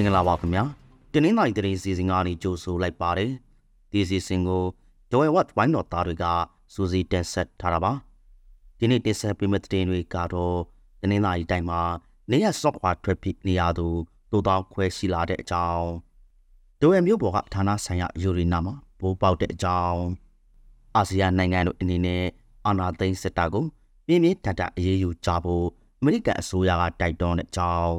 [0.00, 0.64] င်္ဂလာပါခင်ဗျာ
[1.12, 3.30] တင်းနှင်းနိုင်တဲ့စီစဉ်ကနေကြိုဆိုလိုက်ပါတယ်
[3.92, 4.64] ဒီစီစဉ်ကို
[5.10, 6.24] ဂျိုဝဲဝတ်ဝိုင်းတော်သားတွေက
[6.74, 7.92] စူစီတင်ဆက်ထားတာပါ
[8.78, 10.58] ဒီနေ့တင်ဆက်ပေးမယ့်တဲ့တွေကတော့
[11.00, 11.80] တင်းနှင်းနိုင်တိုင်းမှာ
[12.30, 13.86] နေရ software traffic နေရာသူ
[14.30, 15.88] တိုးတောင်းခွဲရှိလာတဲ့အကြောင်း
[16.80, 20.02] ဒိုဝဲမြို့ပေါ်ကဌာနဆိုင်ရာယူရီနာမှာဘိုးပေါက်တဲ့အကြောင်း
[20.96, 22.24] အာဆီယံနိုင်ငံတို့အနေနဲ့
[22.66, 23.64] အာဏာသိမ်းစစ်တပ်ကို
[24.06, 25.66] ပြင်းပြင်းထန်ထန်အရေးယူကြဖို့
[26.00, 27.94] အမေရိကန်အစိုးရကတိုက်တွန်းတဲ့အကြောင်း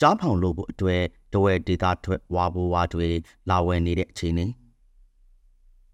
[0.00, 3.08] ကြားဖောင်လို့ဖို့အတွက်ဒဝဲဒေတာထွက်ဝါဘိုဝါတွေ
[3.50, 4.50] လာဝယ်နေတဲ့အခြေအနေက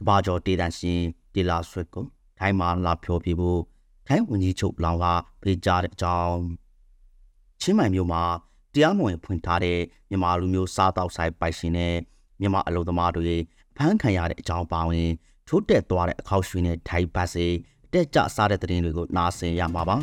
[0.06, 1.00] ဘာကျော်ဒေတာရှင်
[1.34, 2.06] တီလာဆွတ်ကို
[2.38, 3.60] ထိုင်းမှာလာဖြောပြဖို့
[4.06, 5.06] ထိုင်းဝန်ကြီးချုပ်လောင်က
[5.42, 6.38] ပေးကြတဲ့အကြောင်း
[7.60, 8.22] ချင်းမိုင်မြို့မှာ
[8.74, 9.78] တရားမဝင်ဖွင့်ထားတဲ့
[10.10, 11.94] မြန်မာလူမျိုးစားတောက်ဆိုင်ပိုင်ရှင်နဲ့
[12.40, 13.36] မြန်မာအလုံသမားတွေ
[13.76, 15.10] ဖမ်းခံရတဲ့အကြောင်းပါဝင်
[15.48, 17.46] ထိုးတက်သွားတဲ့အခောက်ရွှေနဲ့ထိုင်ဘတ်စေ
[17.92, 19.96] တက်ကြစားတဲ့တဲ့ရင်တွေကိုနားဆင်ရမှာပါ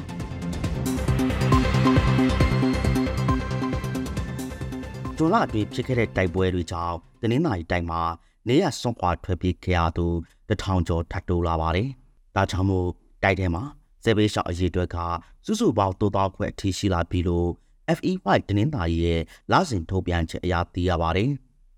[5.21, 8.01] ဇွန်လအတွင်းဖြစ်ခဲ့တဲ့တိုက်ပွဲတွေကြောင့်တနင်္လာရီတိုင်းမှာ
[8.47, 10.05] နေရစွန့်ခွာထွက်ပြေးခဲ့ရသူ
[10.49, 11.89] တထောင်ကျော်ထပ်တိုးလာပါတယ်။
[12.35, 12.87] ဒါကြောင့်မို့
[13.23, 13.63] တိုက်ထဲမှာ
[14.03, 14.97] စေဘေးရှောက်အရေးအတွက်က
[15.45, 17.49] စုစုပေါင်းတိုးတောက်ခွဲအထိရှိလာပြီလို့
[17.97, 21.29] FE5 တနင်္လာရီရဲ့လစဉ်ထုတ်ပြန်ချက်အရသိရပါတယ်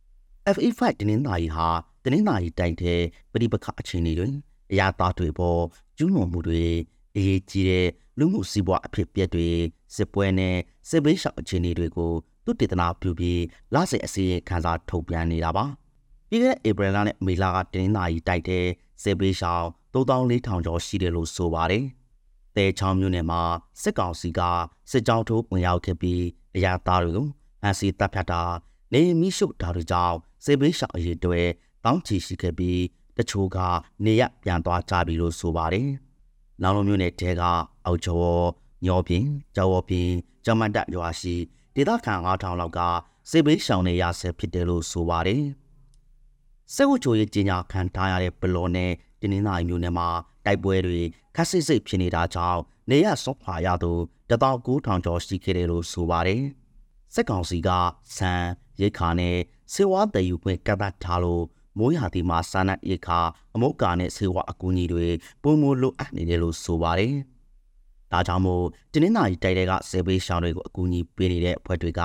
[0.55, 1.67] ။FE5 တနင်္လာရီဟာ
[2.03, 2.95] တနင်္လာရီတိုင်းထဲ
[3.31, 4.33] ပြိပခအခြေအနေတွင်
[4.71, 5.61] အရာသားတွေပေါ်
[5.97, 6.63] ကျူးလွန်မှုတွေ
[7.15, 9.49] အရေးကြီးတဲ့လူမှုစီးပွားအဖြစ်ပြက်တွေ
[9.95, 10.55] စစ်ပွဲနဲ့
[10.89, 12.13] စစ်ဘေးရှောက်အခြေအနေတွေကို
[12.45, 13.41] သူတည်တနာပြုပြီး
[13.73, 15.65] လစဉ်အစီရင်ခံစာထုတ်ပြန်နေတာပါ
[16.29, 18.65] ပြီးခဲ့တဲ့ဧပြီလနဲ့မေလကတင်းနာရီတိုက်တဲ့
[19.03, 21.85] စစ်ဘေးရှောင်3400ကျော်ရှိတယ်လို့ဆိုပါတယ်
[22.55, 23.41] တဲချောင်းမြို့နယ်မှာ
[23.81, 24.41] စစ်ကောင်စီက
[24.91, 26.23] စစ်ကြောင်းထိုးဝင်ရောက်ခဲ့ပြီး
[26.55, 27.27] အရာသားတွေကို
[27.63, 28.41] အန်စီတပ်ဖြတ်တာ
[28.93, 31.41] နေမိရှုတာတို့ကြောင့်စစ်ဘေးရှောင်အရေးတွေ
[31.83, 32.79] တောင်းချီရှိခဲ့ပြီး
[33.17, 33.57] တချို့က
[34.05, 35.89] နေရပြန်သွားကြပြီလို့ဆိုပါတယ်။
[36.61, 37.41] နောင်လုံးမြို့နယ်တဲက
[37.85, 38.43] အောက်ကျော်
[38.85, 40.13] ညောပြင်းကျော်ပြင်း
[40.45, 41.35] ကျမတ်တရွာရှိ
[41.75, 42.79] ဒေသခံ9000လောက်က
[43.29, 45.43] စစ်ဘေးရှောင်နေရဆဲဖြစ်တယ်လို့ဆိုပါတယ်။
[46.73, 50.09] စစ်ဝချိုရေးကြီးညာခံထားရတဲ့ဘလော်နဲ့တင်းင်းသားမျိုးနယ်မှာ
[50.45, 50.99] တိုက်ပွဲတွေ
[51.35, 53.91] ခက်ဆစ်စိတ်ဖြစ်နေတာကြောင့်နေရဆော့ဖာရသူ
[54.29, 56.43] 19000ကျော်ရှိခဲ့တယ်လို့ဆိုပါတယ်။
[57.13, 57.69] စစ်ကောင်စီက
[58.15, 58.43] ဆန်
[58.81, 59.37] ရိတ်ခါနဲ့
[59.73, 61.43] စေဝါတည်ယူခွင့်ကတ်တ်ထားလို့
[61.77, 63.19] မိုးရာသီမှာစာနတ်ရိတ်ခါ
[63.55, 65.07] အမုတ်ကာနဲ့စေဝါအကူအညီတွေ
[65.43, 67.15] ပုံမလိုအပ်နေတယ်လို့ဆိုပါတယ်။
[68.11, 72.01] ဒါကြောင့်မို့တင်းနှင်းနာရီတိုက်တဲ့ကဆေးဘေးရှောင်းတွေကိုအကူအညီပေးနေတဲ့အဖွဲ့တွေက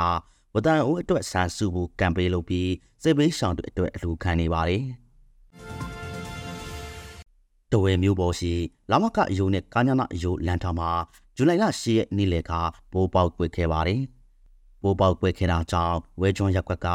[0.54, 2.70] ဝတန်အိုးအတွက်ဆန်စုဖို့ကမ်ပိန်းလုပ်ပြီး
[3.02, 4.84] ဆေးဘေးရှောင်းတွေအတွက်အလှူခံနေပါတယ်။
[7.72, 8.52] တဝဲမျိုးပေါ်ရှိ
[8.90, 10.90] လာမကအယုံနဲ့ကာညာနာအယုံလန်ထောင်မှာ
[11.36, 12.52] ဇူလိုင်လ10ရက်နေ့လယ်က
[12.92, 14.00] ဘိုးပေါက်ကွေခဲ့ပါတယ်။
[14.82, 16.88] ဘိုးပေါက်ကွေခဲ့တာကြောင့်ဝဲကျွန်းရက်ကွက်က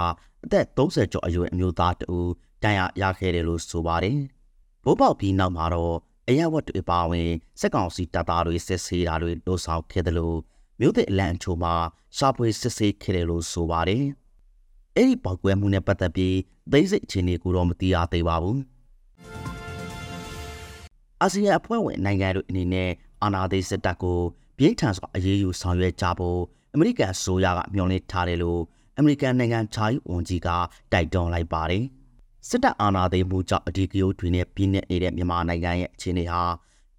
[0.43, 2.17] အသက်30ကျော်အရွယ်အမျိုးသားတူ
[2.63, 4.17] တန်ရရခဲ့တယ်လို့ဆိုပါတယ်။
[4.83, 5.95] ဘိုးပေါက်ပြီးနောက်မှာတော့
[6.29, 10.37] အရဝတ်တွေပါဝင်စက်ကောင်စီတပ်သားတွေစစ်ဆေးတာတွေလှုပ်ဆောင်ခဲ့တယ်လို့
[10.79, 11.73] မြို့သစ်အလံအချို့မှာ
[12.17, 14.03] ရှာဖွေစစ်ဆေးခဲ့တယ်လို့ဆိုပါတယ်။
[14.95, 16.35] အဲ့ဒီပောက်ကွဲမှုနဲ့ပတ်သက်ပြီး
[16.71, 18.57] သိစိတ်အခြေအနေကိုတော့မသိရသေးပါဘူး။
[21.21, 22.89] အာဆီယံအဖွဲ့ဝင်နိုင်ငံတို့အနေနဲ့
[23.23, 24.19] အာဏာသိမ်းစစ်တပ်ကို
[24.57, 26.39] ပြင်းထန်စွာအရေးယူဆောင်ရွက်ကြဖို့
[26.73, 28.61] အမေရိကန်အစိုးရကမျှော်လင့်ထားတယ်လို့
[28.97, 30.49] အမေရိကန်နိုင်ငံခြားရေးဝန်ကြီးက
[30.93, 31.83] တိုက်တွန်းလိုက်ပါတယ်။
[32.49, 36.41] စစ်တပ်အာဏာသိမ်းမှုကြောင့်အဒီကယိုတွေနဲ့ပြည်내နေတဲ့မြန်မာနိုင်ငံရဲ့အခြေအနေဟာ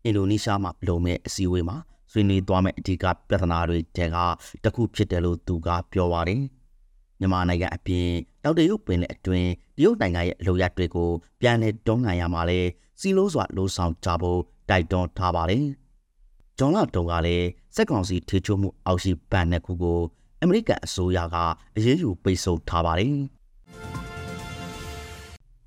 [0.05, 1.77] အင်ဒိုနီးရှားမှာလုံမဲ့အစည်းအဝေးမှာ
[2.13, 4.17] ဆွေးနွေးသွားမယ့်အဓိကပြဿနာတွေတဲက
[4.65, 6.43] တခုဖြစ်တယ်လို့သူကပြောပါတယ်။
[7.21, 8.09] မြန်မာနိုင်ငံအပြင်
[8.45, 11.11] တောက်တရုတ်ပင်လည်းအတွင်းတရုတ်နိုင်ငံရဲ့အလို့ရတွေကို
[11.41, 12.61] ပြန်လည်တွန်းလှန်ရမှာလဲ
[13.01, 15.65] စီလို့စွာလှုံ့ဆော်ကြဖို့တိုက်တွန်းထားပါတယ်။
[16.59, 20.01] ဂျွန်လာတုံကလည်းစက်ကောင်စီထေချိုးမှုအောက်ရှိဗန်နှစ်ခုကို
[20.43, 21.37] အမေရိကန်အစိုးရက
[21.77, 23.17] အရေးယူပိတ်ဆို့ထားပါတယ်။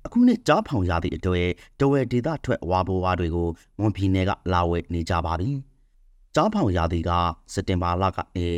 [0.06, 1.46] အခုနှစ်ကြားဖောင်ရသည့်အတွေ့
[1.80, 3.48] တဝဲဒေတာထွက်ဝါဘိုဝါတွေကို
[3.78, 5.50] မွန်ပြည်နယ်ကလာဝဲနေကြပါပြီ။
[6.34, 7.10] ကြားဖောင်ရသည့်က
[7.52, 8.48] စက်တင်ဘာလကနေ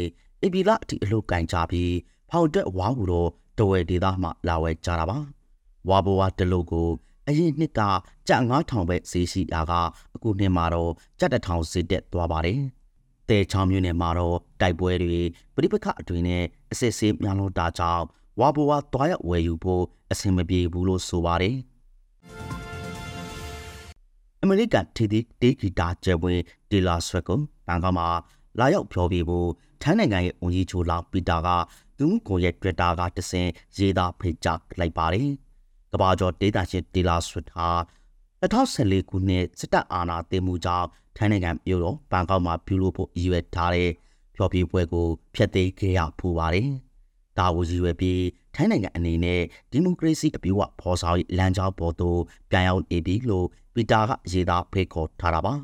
[0.44, 1.94] ဧပြီလအထိအလုပ်ကင်ကြပြီး
[2.30, 5.18] ဖောင်တက်ဝါဘူးတော့တဝဲဒေတာမှလာဝဲကြတာပါ။
[5.88, 6.88] ဝါဘိုဝါတလုတ်ကို
[7.26, 7.80] အရင်နှစ်က
[8.28, 9.72] ကြက်9000ပဲဈေးရှိတာက
[10.14, 12.60] အခုနှစ်မှာတော့ကြက်1000ဈေးတက်သွားပါတယ်။
[13.28, 15.18] တဲချောင်းမြို့နယ်မှာတော့တိုက်ပွဲတွေ
[15.54, 18.04] ပြိပခအတွင်းနဲ့အစစ်ဆေးများလို့တာကြောင့်
[18.40, 21.56] ဝါဘိုဝါတွားရဝယ်ယူဖို့ အဆင်မပြေဘူးလို့ဆိုပါတယ်
[24.42, 26.34] အမေရိကန်တီတီတေဂီတာကျဲပွဲ
[26.70, 28.08] ဒေလာဆွက်ကိုဘန်ကောက်မှာ
[28.58, 29.48] လာရောက်ပြောပြဖို့
[29.82, 31.48] ထိုင်းနိုင်ငံရဲ့ဝန်ကြီးချုပ်လောင်ပီတာက
[31.98, 35.28] သူ့ကိုရဲ့ Twitter ကတဆင်ရေးသားဖိတ်ကြားလိုက်ပါတယ်။
[35.92, 37.68] ကဘာကျော်ဒေတာရှင်ဒေလာဆွက်ဟာ
[38.42, 43.90] 2014ခုနှစ်စစ်တပ်အာဏာသိမ်းမှုကြောင့်ထိုင်းနိုင်ငံမြို့တော်ဘန်ကောက်မှာပြုလုပ်ဖို့ရည်ရွယ်ထားတဲ့
[44.34, 46.70] ဖျော်ဖြေပွဲကိုဖျက်သိမ်းခဲ့ရပူပါတယ်။
[47.38, 48.22] ဒါကိုရည်ရွယ်ပြီး
[48.54, 49.40] ထိုင်းနိုင်ငံအနေနဲ့
[49.70, 52.20] ဒီမိုကရေစီအပြည့်အဝဖော်ဆောင်ရေးလမ်းကြောင်းပေါ်သို့
[52.50, 55.54] ပြန်ရောက်နေပြီလို့ပီတာကရေးသားဖိတ်ခေါ်ထားတာပါ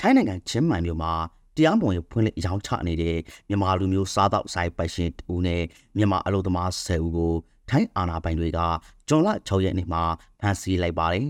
[0.00, 1.12] ထိုင်းနိုင်ငံချင်းမိုင်မြို့မှာ
[1.56, 3.16] တရားမဝင်ဖွင့်လှစ်ရောင်းချနေတဲ့
[3.48, 5.62] မြန်မာလူမျိုးစားတော့ဆိုင်ပိုင်ရှင်တူနဲ့
[5.96, 7.34] မြန်မာအလုပ်သမား10ဦးကို
[7.70, 8.60] ထိုင်းအာဏာပိုင်တွေက
[9.08, 10.02] ဂျွန်လ6ရက်နေ့မှာ
[10.40, 11.28] ဖမ်းဆီးလိုက်ပါတယ်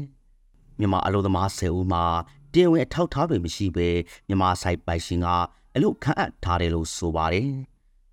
[0.79, 2.05] မြန်မာအလုပ်သမား10ဦးမှာ
[2.53, 3.89] တရားဝင်အထောက်အထားတွေမရှိဘဲ
[4.29, 5.29] မြန်မာဆိုင်ပိုင်ရှင်က
[5.77, 7.51] အလုပ်ခန့်အပ်ထားတယ်လို့ဆိုပါတယ်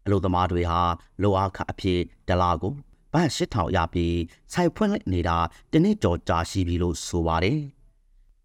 [0.05, 0.81] အလုပ်သမားတွေဟာ
[1.21, 2.73] လောအားခအဖြစ်ဒလာကို
[3.13, 4.17] ဘတ်8000ရပြီး
[4.53, 5.37] ဆိုင်ဖွင့်လှစ်နေတာ
[5.71, 7.59] တနည်းကြော်ကြာရှိပြီလို့ဆိုပါတယ်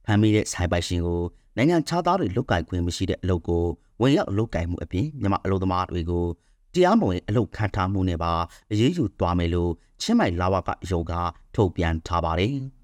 [0.04, 1.22] ဖမ်းမိတဲ့ဆိုင်ပိုင်ရှင်ကို
[1.56, 3.64] နိုင်ငံခြားသားတွေလုတ်ကင်ခွင့်မရှိတဲ့အလုပ်ကို
[4.00, 6.26] ဝင်ရောက်လုတ်ကင်မှုအပြင်မြန်မာအလုပ်သမားတွေကို
[6.74, 8.32] တရားမဝင်အလုပ်ခံထားမှုနဲ့ပါ
[8.72, 9.70] အရေးယူသွားမယ်လို့
[10.00, 11.12] ချင်းမိုင်လာဝကယောဂ
[11.54, 12.56] ထုတ်ပြန်ထားပါတယ်။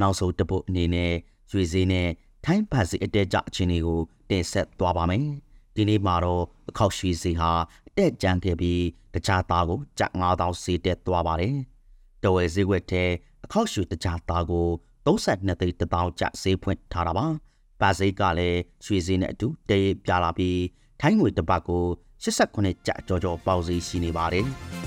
[0.00, 1.12] နောက်ဆုံးတပုတ်အနေနဲ့
[1.52, 2.08] ရွေစည်းနဲ့
[2.44, 4.00] ထိုင်းဘတ်စီအတဲကြအခြေအနေကို
[4.30, 5.26] တင်ဆက်သွားပါမယ်။
[5.74, 7.50] ဒီနေ့မှာတော့အခောက်ရွှေစီဟာ
[7.88, 8.82] အတက်ကြမ်းခဲ့ပြီး
[9.14, 11.56] တခြားသားကိုကြက်9000စီတက်သွားပါတယ်။
[12.22, 13.04] တော်ဝဲဈေးကွက်ထဲ
[13.44, 14.66] အခောက်ရွှေတခြားသားကို
[15.06, 17.26] 32သိန်း1000ကျဈေးဖွင့်ထားတာပါ။
[17.80, 20.60] ပါစိတ်ကလည်းရွှေဈေးနဲ့အတူတရေပြလာပြီး
[21.00, 21.84] ထိုင်းငွေတစ်ပတ်ကို
[22.22, 24.46] 89ကျကြောကြောပေါက်စီရှိနေပါတယ်။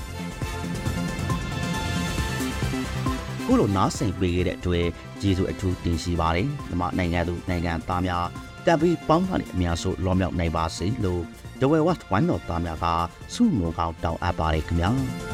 [3.48, 4.86] ခုလိုနားဆင်ပေးခဲ့တဲ့အတွက်
[5.20, 8.24] ကျေးဇူးအထူးတင်ရှိပါတယ်။ဒီမှာနိုင်ငံသူနိုင်ငံသားများ
[8.66, 11.22] တပ်ပြီးပေါင်းကနေအများဆုံးလောမြောက်နိုင်ပါစေလို့
[11.60, 12.86] ဒဝဲဝတ်ဝိုင်းတော်သားများက
[13.34, 14.90] ဆုမွန်ကောင်းတောင်းအပ်ပါတယ်ခင်ဗျာ။